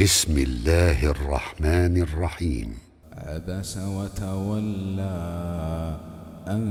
[0.00, 2.78] بسم الله الرحمن الرحيم.
[3.16, 5.16] عبس وتولى
[6.48, 6.64] أن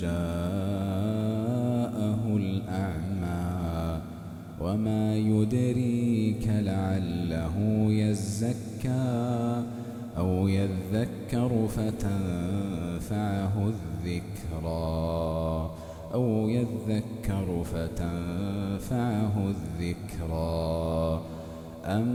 [0.00, 1.16] جاءه
[2.36, 4.00] الأعمى
[4.60, 7.56] وما يدريك لعله
[7.90, 9.62] يزكى
[10.16, 15.70] أو يذكر فتنفعه الذكرى.
[16.14, 21.20] أو يذكر فتنفعه الذكرى.
[21.84, 22.14] أما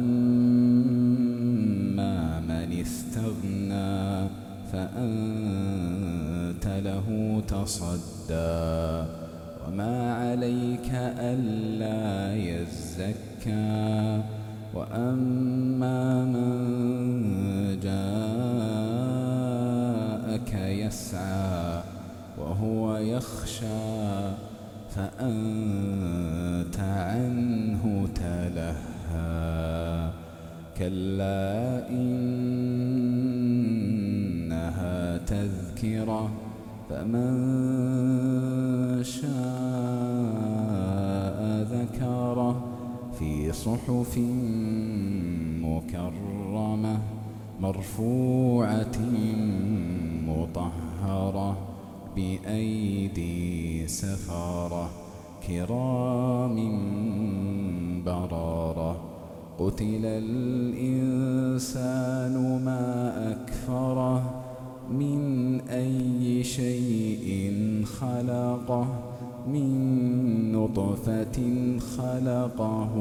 [2.40, 4.30] من استغنى
[4.72, 9.08] فأنت له تصدى.
[9.68, 10.90] وما عليك
[11.20, 14.22] ألا يزكى.
[14.74, 16.54] وأما من
[17.84, 18.14] جاءك
[20.54, 22.03] يسعى
[22.38, 24.32] وهو يخشى
[24.90, 30.10] فأنت عنه تلهى.
[30.78, 32.68] كلا إنها
[35.18, 36.32] تذكرة
[36.90, 37.34] فمن
[39.04, 39.34] شاء
[41.72, 42.66] ذكره
[43.20, 44.18] في صحف
[45.62, 47.00] مكرمة
[47.62, 48.98] مرفوعة
[50.28, 51.73] مطهرة.
[52.16, 54.90] بأيدي سفارة
[55.48, 56.58] كرام
[58.06, 58.98] برارة
[59.60, 61.82] قتل الإنسان
[62.66, 64.44] ما أكفره
[64.92, 67.52] من أي شيء
[67.86, 68.88] خلقه
[69.48, 71.38] من نطفة
[71.98, 72.94] خلقه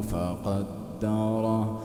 [0.00, 1.80] فقدره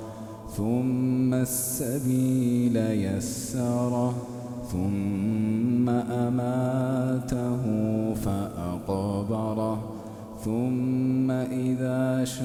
[0.58, 4.33] ثم السبيل يسره.
[4.74, 7.64] ثم أماته
[8.14, 9.78] فأقبره
[10.46, 12.44] ثم إذا شاء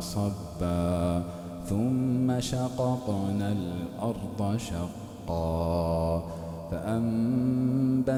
[0.00, 1.22] صبا
[1.68, 6.22] ثم شققنا الأرض شقا.
[6.70, 8.12] فأنبتنا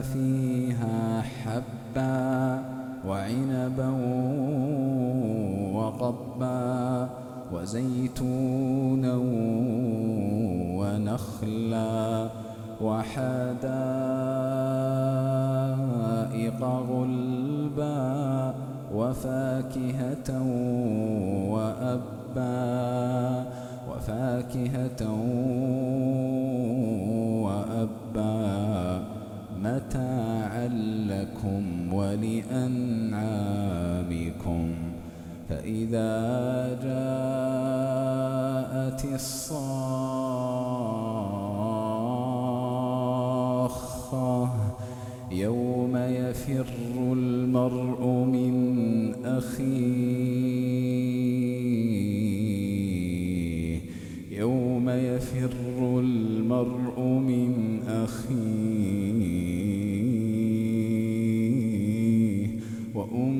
[0.00, 2.64] فيها حبا
[3.08, 3.90] وعنبا
[5.74, 7.08] وقبا
[7.52, 9.14] وزيتونا
[10.80, 12.28] ونخلا.
[12.80, 13.40] وحدائق
[16.64, 18.54] غلبا
[18.94, 20.42] وفاكهة
[21.50, 23.44] وأبا
[23.90, 25.02] وفاكهة
[27.44, 29.02] وأبا
[29.62, 30.68] متاعا
[31.08, 33.10] لكم ولأنعامكم
[35.48, 36.10] فإذا
[36.82, 38.20] جاءت
[39.14, 39.79] الصاخة
[45.40, 46.66] يوم يفر
[47.12, 49.70] المرء من أخيه.
[54.30, 58.80] يوم يفر المرء من أخيه.
[62.94, 63.39] وأمه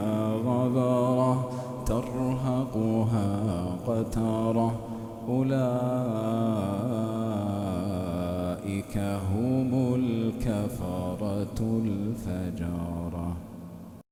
[0.65, 1.49] غبرة
[1.85, 3.27] ترهقها
[3.87, 4.71] قترة
[5.29, 5.57] أولئك
[9.33, 13.35] هم الكفرة الفجرة